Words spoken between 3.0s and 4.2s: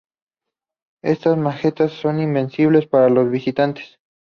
los visitantes.